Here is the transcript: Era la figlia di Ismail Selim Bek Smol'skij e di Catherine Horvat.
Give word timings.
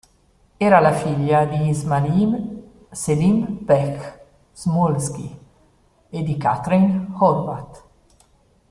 Era 0.59 0.79
la 0.81 0.93
figlia 0.93 1.45
di 1.45 1.69
Ismail 1.69 2.31
Selim 3.01 3.35
Bek 3.67 3.99
Smol'skij 4.59 5.33
e 6.15 6.23
di 6.23 6.35
Catherine 6.43 6.93
Horvat. 7.19 7.71